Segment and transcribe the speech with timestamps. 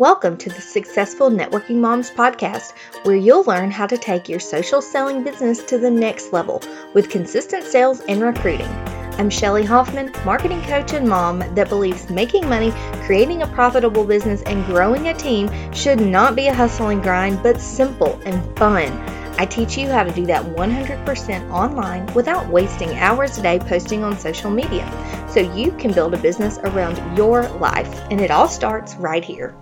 [0.00, 4.80] Welcome to the Successful Networking Moms podcast, where you'll learn how to take your social
[4.80, 6.62] selling business to the next level
[6.94, 8.70] with consistent sales and recruiting.
[9.18, 12.72] I'm Shelly Hoffman, marketing coach and mom that believes making money,
[13.04, 17.42] creating a profitable business, and growing a team should not be a hustle and grind,
[17.42, 18.90] but simple and fun.
[19.38, 24.02] I teach you how to do that 100% online without wasting hours a day posting
[24.02, 24.90] on social media
[25.28, 28.00] so you can build a business around your life.
[28.10, 29.54] And it all starts right here.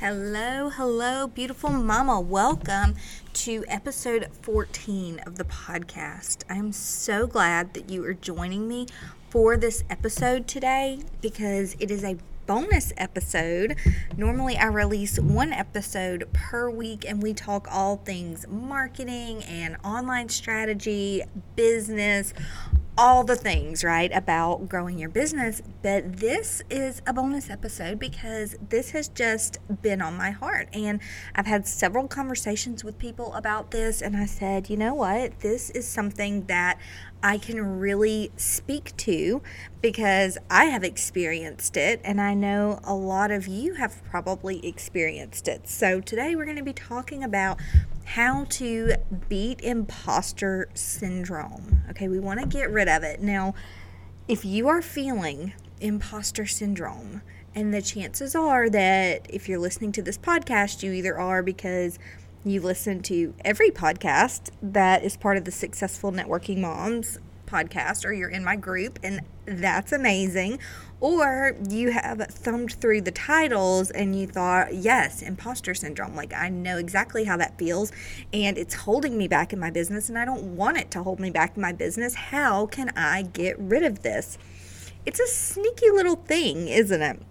[0.00, 2.20] Hello, hello, beautiful mama.
[2.20, 2.94] Welcome
[3.32, 6.44] to episode 14 of the podcast.
[6.48, 8.86] I'm so glad that you are joining me
[9.28, 12.16] for this episode today because it is a
[12.46, 13.74] bonus episode.
[14.16, 20.28] Normally, I release one episode per week and we talk all things marketing and online
[20.28, 21.24] strategy,
[21.56, 22.32] business,
[22.98, 25.62] all the things, right, about growing your business.
[25.82, 30.68] But this is a bonus episode because this has just been on my heart.
[30.72, 30.98] And
[31.32, 34.02] I've had several conversations with people about this.
[34.02, 35.38] And I said, you know what?
[35.38, 36.80] This is something that
[37.22, 39.42] I can really speak to
[39.80, 42.00] because I have experienced it.
[42.02, 45.68] And I know a lot of you have probably experienced it.
[45.68, 47.60] So today we're going to be talking about
[48.08, 48.94] how to
[49.28, 51.82] beat imposter syndrome.
[51.90, 53.20] Okay, we want to get rid of it.
[53.20, 53.54] Now,
[54.26, 57.20] if you are feeling imposter syndrome,
[57.54, 61.98] and the chances are that if you're listening to this podcast, you either are because
[62.44, 68.12] you listen to every podcast that is part of the Successful Networking Moms podcast, or
[68.12, 70.58] you're in my group, and that's amazing.
[71.00, 76.16] Or you have thumbed through the titles and you thought, yes, imposter syndrome.
[76.16, 77.92] Like, I know exactly how that feels,
[78.32, 81.20] and it's holding me back in my business, and I don't want it to hold
[81.20, 82.14] me back in my business.
[82.14, 84.38] How can I get rid of this?
[85.06, 87.22] It's a sneaky little thing, isn't it?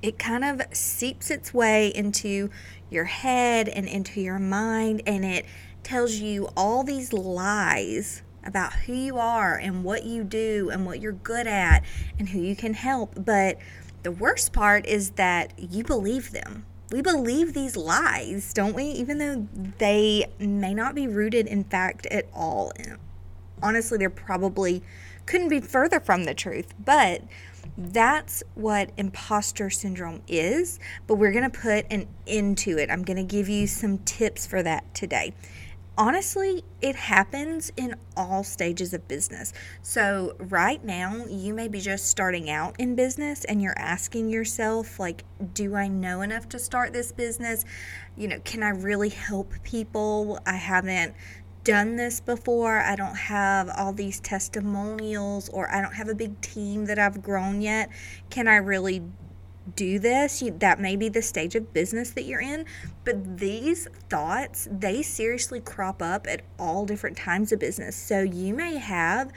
[0.00, 2.50] It kind of seeps its way into
[2.90, 5.46] your head and into your mind, and it
[5.82, 11.00] tells you all these lies about who you are and what you do and what
[11.00, 11.84] you're good at
[12.18, 13.12] and who you can help.
[13.24, 13.58] But
[14.02, 16.66] the worst part is that you believe them.
[16.90, 18.84] We believe these lies, don't we?
[18.84, 22.72] Even though they may not be rooted in fact at all.
[23.62, 24.82] honestly, they're probably
[25.26, 26.74] couldn't be further from the truth.
[26.84, 27.22] But
[27.76, 30.78] that's what imposter syndrome is.
[31.06, 32.90] But we're going to put an end to it.
[32.90, 35.34] I'm going to give you some tips for that today
[35.96, 39.52] honestly, it happens in all stages of business.
[39.82, 44.98] So, right now, you may be just starting out in business and you're asking yourself,
[44.98, 47.64] like, do I know enough to start this business?
[48.16, 50.38] You know, can I really help people?
[50.46, 51.14] I haven't
[51.64, 52.78] done this before.
[52.78, 57.22] I don't have all these testimonials or I don't have a big team that I've
[57.22, 57.88] grown yet.
[58.30, 59.02] Can I really
[59.76, 62.66] do this you, that may be the stage of business that you're in
[63.04, 67.94] but these thoughts they seriously crop up at all different times of business.
[67.94, 69.32] So you may have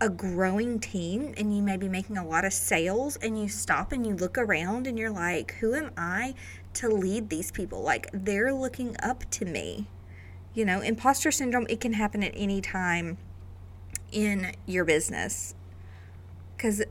[0.00, 3.90] a growing team and you may be making a lot of sales and you stop
[3.90, 6.34] and you look around and you're like who am i
[6.74, 7.82] to lead these people?
[7.82, 9.86] Like they're looking up to me.
[10.54, 13.18] You know imposter syndrome it can happen at any time
[14.12, 15.54] in your business.
[16.56, 16.82] Because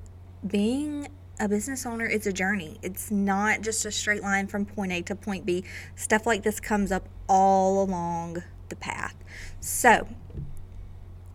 [0.46, 1.08] being
[1.40, 2.80] a business owner it's a journey.
[2.82, 5.64] It's not just a straight line from point a to point b.
[5.96, 9.16] Stuff like this comes up all along the path.
[9.60, 10.08] So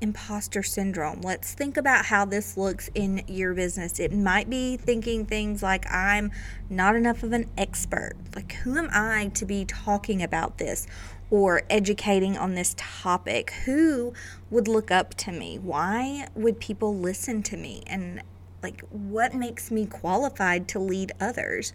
[0.00, 1.20] imposter syndrome.
[1.20, 4.00] Let's think about how this looks in your business.
[4.00, 6.32] It might be thinking things like i'm
[6.68, 8.14] not enough of an expert.
[8.34, 10.86] Like who am i to be talking about this
[11.30, 13.52] or educating on this topic?
[13.64, 14.12] Who
[14.50, 15.58] would look up to me?
[15.58, 17.84] Why would people listen to me?
[17.86, 18.22] And
[18.62, 21.72] like, what makes me qualified to lead others?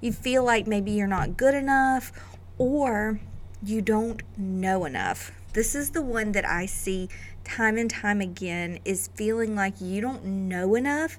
[0.00, 2.12] You feel like maybe you're not good enough
[2.56, 3.20] or
[3.62, 5.32] you don't know enough.
[5.52, 7.08] This is the one that I see
[7.42, 11.18] time and time again is feeling like you don't know enough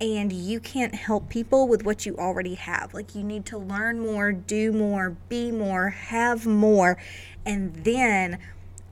[0.00, 2.92] and you can't help people with what you already have.
[2.92, 6.98] Like you need to learn more, do more, be more, have more,
[7.46, 8.38] and then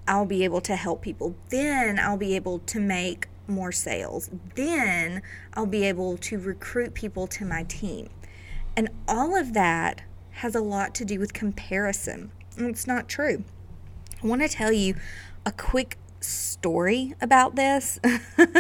[0.09, 1.35] I'll be able to help people.
[1.49, 4.31] Then I'll be able to make more sales.
[4.55, 5.23] Then
[5.55, 8.09] I'll be able to recruit people to my team.
[8.77, 10.03] And all of that
[10.33, 12.31] has a lot to do with comparison.
[12.57, 13.45] And it's not true.
[14.23, 14.97] I want to tell you
[15.45, 18.01] a quick story about this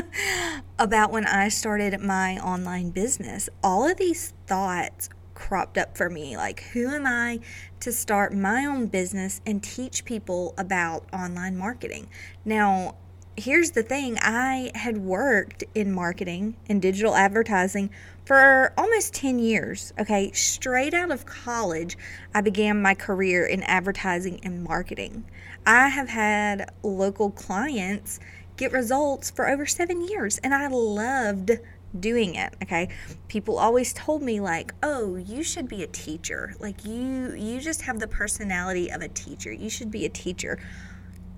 [0.78, 3.48] about when I started my online business.
[3.62, 7.40] All of these thoughts cropped up for me like who am I
[7.80, 12.08] to start my own business and teach people about online marketing.
[12.44, 12.96] Now,
[13.36, 17.90] here's the thing I had worked in marketing and digital advertising
[18.24, 19.92] for almost 10 years.
[20.00, 21.96] Okay, straight out of college,
[22.34, 25.24] I began my career in advertising and marketing.
[25.66, 28.20] I have had local clients
[28.56, 31.52] get results for over seven years, and I loved
[32.00, 32.88] doing it okay
[33.26, 37.82] people always told me like oh you should be a teacher like you you just
[37.82, 40.58] have the personality of a teacher you should be a teacher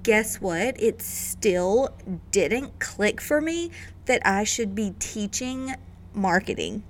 [0.09, 1.91] guess what it still
[2.31, 3.71] didn't click for me
[4.07, 5.75] that i should be teaching
[6.15, 6.83] marketing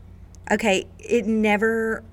[0.52, 2.04] okay it never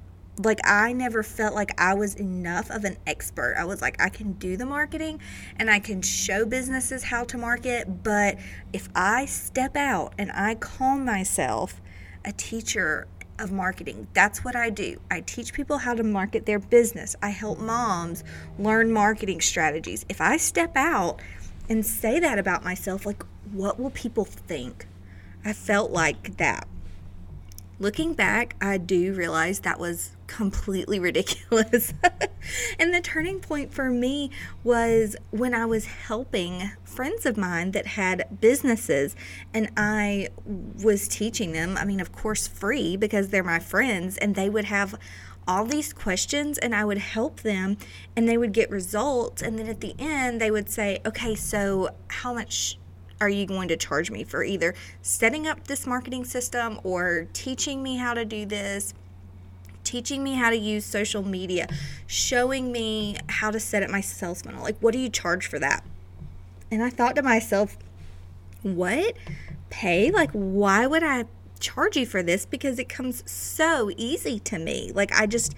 [0.43, 3.55] like I never felt like I was enough of an expert.
[3.57, 5.21] I was like I can do the marketing
[5.55, 8.37] and I can show businesses how to market, but
[8.73, 11.81] if I step out and I call myself
[12.25, 13.07] a teacher
[13.39, 14.99] of marketing, that's what I do.
[15.11, 17.15] I teach people how to market their business.
[17.21, 18.23] I help moms
[18.57, 20.05] learn marketing strategies.
[20.09, 21.19] If I step out
[21.69, 24.87] and say that about myself, like what will people think?
[25.43, 26.67] I felt like that.
[27.77, 31.93] Looking back, I do realize that was completely ridiculous.
[32.79, 34.31] and the turning point for me
[34.63, 39.15] was when I was helping friends of mine that had businesses
[39.53, 40.29] and I
[40.83, 44.65] was teaching them, I mean, of course, free because they're my friends, and they would
[44.65, 44.95] have
[45.47, 47.77] all these questions and I would help them
[48.15, 49.41] and they would get results.
[49.41, 52.79] And then at the end, they would say, okay, so how much
[53.21, 57.81] are you going to charge me for either setting up this marketing system or teaching
[57.81, 58.93] me how to do this?
[59.85, 61.67] teaching me how to use social media,
[62.07, 64.63] showing me how to set up my sales funnel.
[64.63, 65.85] Like, what do you charge for that?
[66.69, 67.77] And I thought to myself,
[68.63, 69.15] what?
[69.69, 70.11] Pay?
[70.11, 71.25] Like, why would I
[71.59, 72.45] charge you for this?
[72.45, 74.91] Because it comes so easy to me.
[74.93, 75.55] Like, I just,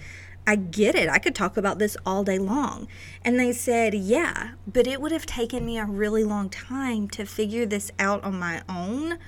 [0.48, 1.10] I get it.
[1.10, 2.88] I could talk about this all day long.
[3.22, 7.26] And they said, yeah, but it would have taken me a really long time to
[7.26, 9.20] figure this out on my own.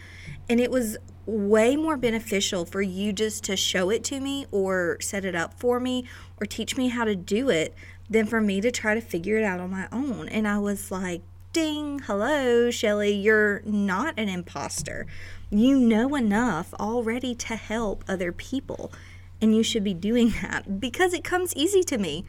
[0.47, 4.97] And it was way more beneficial for you just to show it to me or
[5.01, 6.05] set it up for me
[6.39, 7.75] or teach me how to do it
[8.09, 10.29] than for me to try to figure it out on my own.
[10.29, 11.21] And I was like,
[11.51, 15.05] ding, hello, Shelly, you're not an imposter.
[15.49, 18.91] You know enough already to help other people.
[19.41, 22.25] And you should be doing that because it comes easy to me.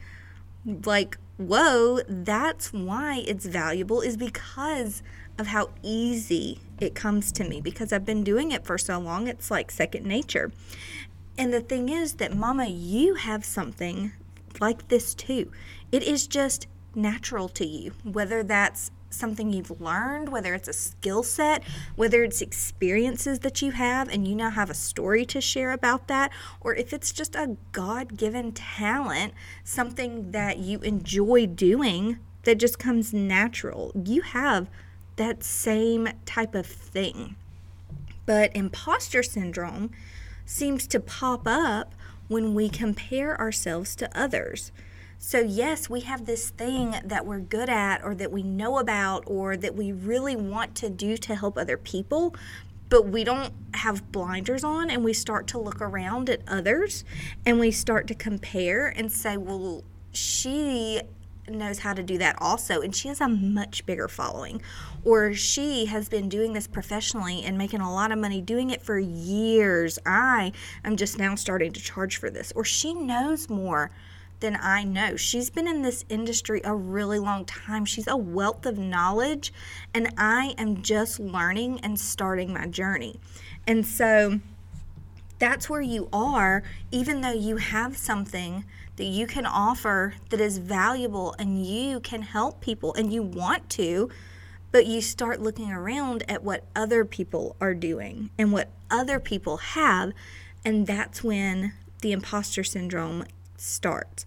[0.65, 5.03] Like, whoa, that's why it's valuable, is because
[5.37, 9.27] of how easy it comes to me because I've been doing it for so long,
[9.27, 10.51] it's like second nature.
[11.37, 14.11] And the thing is that, Mama, you have something
[14.59, 15.51] like this too.
[15.91, 21.23] It is just natural to you, whether that's something you've learned, whether it's a skill
[21.23, 21.63] set,
[21.95, 26.07] whether it's experiences that you have and you now have a story to share about
[26.07, 32.55] that, or if it's just a God given talent, something that you enjoy doing that
[32.55, 33.91] just comes natural.
[33.95, 34.69] You have
[35.17, 37.35] that same type of thing.
[38.25, 39.91] But imposter syndrome
[40.45, 41.93] seems to pop up
[42.27, 44.71] when we compare ourselves to others.
[45.23, 49.23] So, yes, we have this thing that we're good at, or that we know about,
[49.27, 52.33] or that we really want to do to help other people,
[52.89, 57.05] but we don't have blinders on and we start to look around at others
[57.45, 61.01] and we start to compare and say, well, she
[61.47, 64.59] knows how to do that also and she has a much bigger following.
[65.05, 68.81] Or she has been doing this professionally and making a lot of money doing it
[68.81, 69.99] for years.
[70.03, 70.51] I
[70.83, 72.51] am just now starting to charge for this.
[72.55, 73.91] Or she knows more
[74.41, 75.15] than i know.
[75.15, 77.85] She's been in this industry a really long time.
[77.85, 79.53] She's a wealth of knowledge
[79.93, 83.19] and i am just learning and starting my journey.
[83.65, 84.39] And so
[85.39, 88.65] that's where you are even though you have something
[88.97, 93.69] that you can offer that is valuable and you can help people and you want
[93.69, 94.09] to,
[94.71, 99.57] but you start looking around at what other people are doing and what other people
[99.57, 100.11] have,
[100.63, 103.25] and that's when the imposter syndrome
[103.61, 104.25] starts.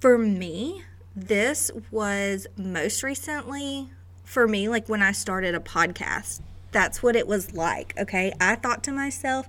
[0.00, 0.82] For me,
[1.14, 3.90] this was most recently
[4.24, 6.40] for me, like when I started a podcast.
[6.72, 7.94] That's what it was like.
[7.98, 8.32] Okay.
[8.40, 9.48] I thought to myself,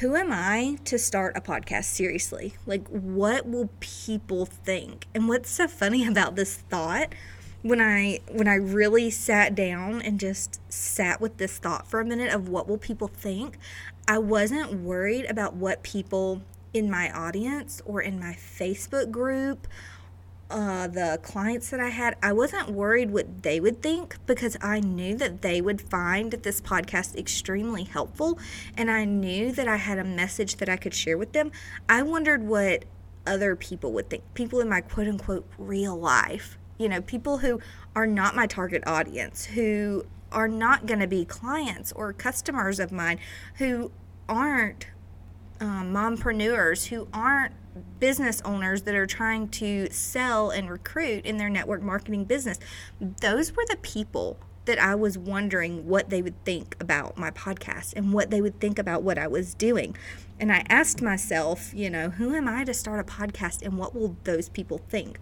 [0.00, 2.54] who am I to start a podcast seriously?
[2.66, 5.06] Like, what will people think?
[5.14, 7.14] And what's so funny about this thought?
[7.62, 12.04] When I when I really sat down and just sat with this thought for a
[12.04, 13.58] minute of what will people think,
[14.06, 16.42] I wasn't worried about what people
[16.78, 19.66] in my audience or in my Facebook group
[20.50, 24.80] uh, the clients that I had, I wasn't worried what they would think because I
[24.80, 28.38] knew that they would find this podcast extremely helpful
[28.76, 31.52] and I knew that I had a message that I could share with them.
[31.88, 32.84] I wondered what
[33.26, 37.60] other people would think, people in my quote unquote real life, you know, people who
[37.94, 42.90] are not my target audience, who are not going to be clients or customers of
[42.90, 43.18] mine
[43.56, 43.90] who
[44.28, 44.86] aren't
[45.60, 47.54] um, mompreneurs, who aren't
[48.00, 52.58] business owners that are trying to sell and recruit in their network marketing business.
[53.00, 54.38] Those were the people
[54.68, 58.60] that I was wondering what they would think about my podcast and what they would
[58.60, 59.96] think about what I was doing.
[60.38, 63.94] And I asked myself, you know, who am I to start a podcast and what
[63.94, 65.18] will those people think?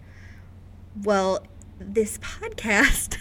[1.01, 1.45] Well,
[1.79, 3.17] this podcast,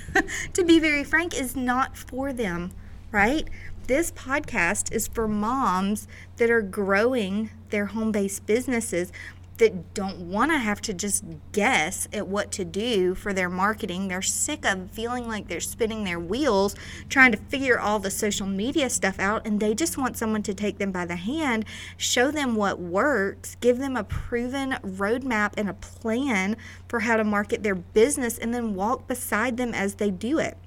[0.52, 2.72] to be very frank, is not for them,
[3.12, 3.48] right?
[3.86, 9.12] This podcast is for moms that are growing their home based businesses
[9.58, 14.08] that don't want to have to just guess at what to do for their marketing.
[14.08, 16.74] They're sick of feeling like they're spinning their wheels
[17.08, 20.52] trying to figure all the social media stuff out, and they just want someone to
[20.52, 21.64] take them by the hand,
[21.96, 26.56] show them what works, give them a proven roadmap and a plan
[26.88, 30.58] for how to market their business, and then walk beside them as they do it.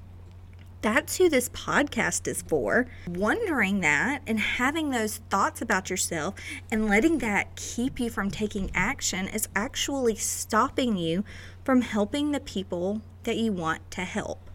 [0.81, 2.87] That's who this podcast is for.
[3.07, 6.35] Wondering that and having those thoughts about yourself
[6.71, 11.25] and letting that keep you from taking action is actually stopping you
[11.65, 14.49] from helping the people that you want to help.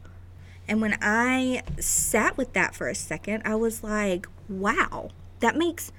[0.66, 5.92] And when I sat with that for a second, I was like, wow, that makes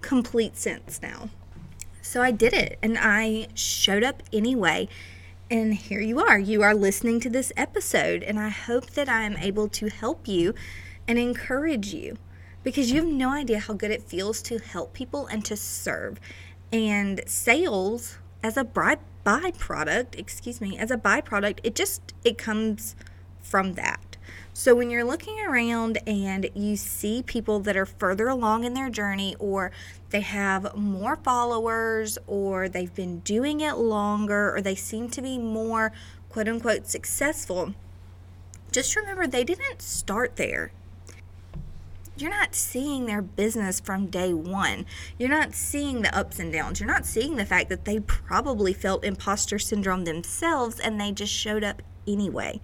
[0.00, 1.30] complete sense now.
[2.02, 4.88] So I did it and I showed up anyway
[5.50, 6.38] and here you are.
[6.38, 10.28] You are listening to this episode, and I hope that I am able to help
[10.28, 10.54] you
[11.06, 12.16] and encourage you
[12.62, 16.20] because you have no idea how good it feels to help people and to serve.
[16.70, 22.94] And sales as a byproduct, excuse me, as a byproduct, it just it comes
[23.40, 24.07] from that.
[24.52, 28.90] So when you're looking around and you see people that are further along in their
[28.90, 29.70] journey or
[30.10, 35.38] they have more followers or they've been doing it longer or they seem to be
[35.38, 35.92] more
[36.28, 37.74] quote unquote successful,
[38.72, 40.72] just remember they didn't start there
[42.20, 44.86] you're not seeing their business from day one.
[45.18, 46.80] You're not seeing the ups and downs.
[46.80, 51.32] You're not seeing the fact that they probably felt imposter syndrome themselves and they just
[51.32, 52.60] showed up anyway.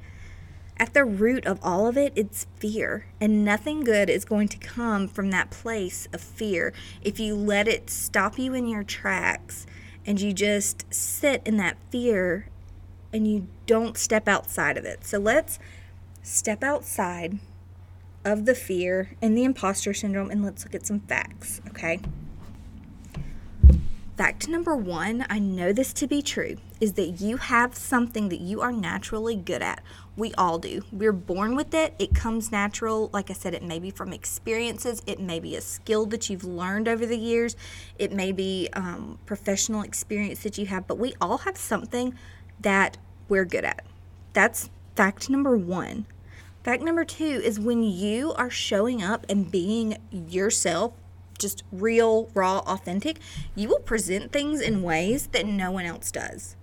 [0.76, 3.07] At the root of all of it, it's fear.
[3.21, 7.69] And nothing good is going to come from that place of fear if you let
[7.69, 9.66] it stop you in your tracks
[10.07, 12.49] and you just sit in that fear
[13.12, 15.04] and you don't step outside of it.
[15.04, 15.59] So let's
[16.23, 17.38] step outside
[18.25, 22.00] of the fear and the imposter syndrome and let's look at some facts, okay?
[24.16, 28.40] Fact number one, I know this to be true, is that you have something that
[28.40, 29.83] you are naturally good at.
[30.16, 30.85] We all do.
[30.92, 31.97] We're born with it.
[31.99, 33.11] It comes natural.
[33.12, 36.44] Like I said, it may be from experiences, it may be a skill that you've
[36.44, 37.56] learned over the years,
[37.99, 42.16] it may be um, professional experience that you have, but we all have something
[42.61, 42.97] that
[43.28, 43.85] we're good at.
[44.33, 46.06] That's fact number one.
[46.62, 50.92] Fact number two is when you are showing up and being yourself
[51.38, 53.19] just real, raw, authentic,
[53.55, 56.57] you will present things in ways that no one else does.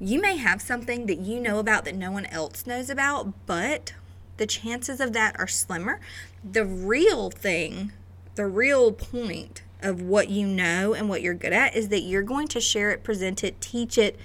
[0.00, 3.94] You may have something that you know about that no one else knows about, but
[4.36, 6.00] the chances of that are slimmer.
[6.48, 7.92] The real thing,
[8.36, 12.22] the real point of what you know and what you're good at is that you're
[12.22, 14.18] going to share it, present it, teach it,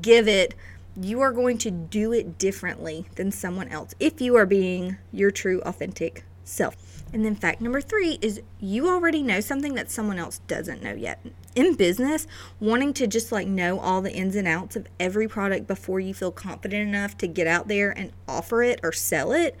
[0.00, 0.54] give it.
[1.00, 5.30] You are going to do it differently than someone else if you are being your
[5.30, 6.87] true, authentic self.
[7.12, 10.92] And then fact number three is you already know something that someone else doesn't know
[10.92, 11.24] yet.
[11.54, 12.26] In business,
[12.60, 16.12] wanting to just like know all the ins and outs of every product before you
[16.12, 19.56] feel confident enough to get out there and offer it or sell it,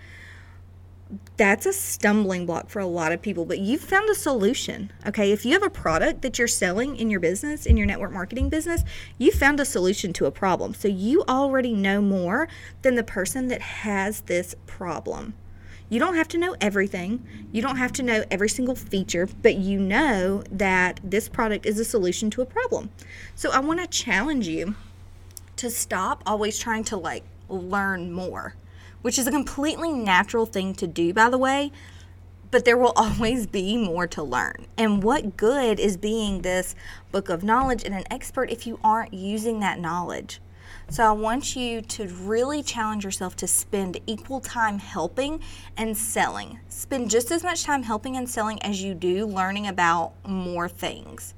[1.38, 3.44] that's a stumbling block for a lot of people.
[3.44, 4.92] But you've found a solution.
[5.06, 5.32] Okay.
[5.32, 8.50] If you have a product that you're selling in your business, in your network marketing
[8.50, 8.84] business,
[9.16, 10.74] you found a solution to a problem.
[10.74, 12.48] So you already know more
[12.82, 15.34] than the person that has this problem.
[15.90, 17.24] You don't have to know everything.
[17.50, 21.78] You don't have to know every single feature, but you know that this product is
[21.78, 22.90] a solution to a problem.
[23.34, 24.74] So I want to challenge you
[25.56, 28.54] to stop always trying to like learn more,
[29.00, 31.72] which is a completely natural thing to do, by the way.
[32.50, 34.66] But there will always be more to learn.
[34.76, 36.74] And what good is being this
[37.12, 40.40] book of knowledge and an expert if you aren't using that knowledge?
[40.90, 45.40] So I want you to really challenge yourself to spend equal time helping
[45.76, 46.60] and selling.
[46.68, 51.34] Spend just as much time helping and selling as you do learning about more things.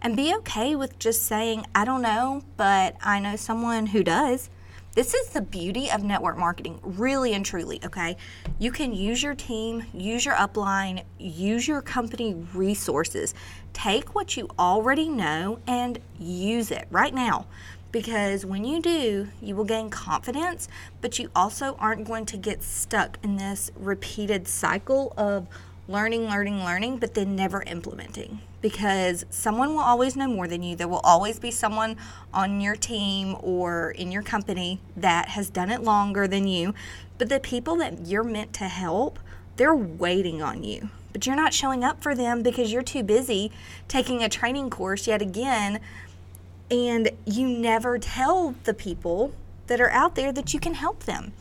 [0.00, 4.50] And be okay with just saying, I don't know, but I know someone who does.
[4.94, 8.16] This is the beauty of network marketing, really and truly, okay?
[8.60, 13.34] You can use your team, use your upline, use your company resources.
[13.72, 17.46] Take what you already know and use it right now
[17.94, 20.66] because when you do, you will gain confidence,
[21.00, 25.46] but you also aren't going to get stuck in this repeated cycle of
[25.86, 28.40] learning, learning, learning, but then never implementing.
[28.60, 30.74] Because someone will always know more than you.
[30.74, 31.96] There will always be someone
[32.32, 36.74] on your team or in your company that has done it longer than you.
[37.16, 39.20] But the people that you're meant to help,
[39.54, 40.90] they're waiting on you.
[41.12, 43.52] But you're not showing up for them because you're too busy
[43.86, 45.78] taking a training course yet again.
[46.70, 49.32] And you never tell the people
[49.66, 51.32] that are out there that you can help them.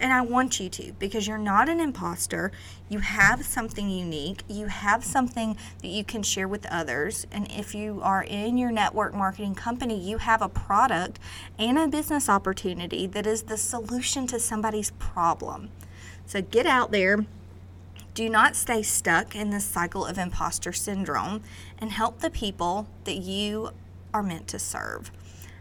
[0.00, 2.52] And I want you to because you're not an imposter.
[2.88, 4.42] You have something unique.
[4.48, 7.26] You have something that you can share with others.
[7.30, 11.18] And if you are in your network marketing company, you have a product
[11.58, 15.68] and a business opportunity that is the solution to somebody's problem.
[16.24, 17.26] So get out there.
[18.14, 21.42] Do not stay stuck in this cycle of imposter syndrome
[21.78, 23.70] and help the people that you
[24.12, 25.10] are meant to serve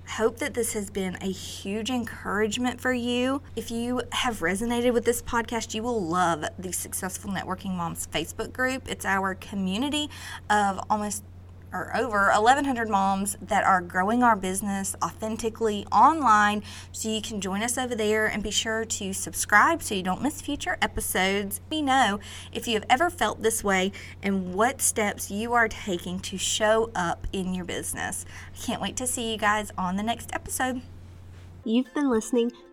[0.10, 3.42] hope that this has been a huge encouragement for you.
[3.56, 8.52] If you have resonated with this podcast, you will love the Successful Networking Moms Facebook
[8.52, 8.90] group.
[8.90, 10.10] It's our community
[10.50, 11.24] of almost
[11.74, 16.64] or over 1,100 moms that are growing our business authentically online.
[16.92, 20.22] So you can join us over there and be sure to subscribe so you don't
[20.22, 21.62] miss future episodes.
[21.66, 22.20] Let me know
[22.52, 23.92] if you have ever felt this way
[24.24, 28.26] and what steps you are taking to show up in your business.
[28.54, 30.82] I can't wait to see you guys on the next episode.
[31.64, 32.52] You've been listening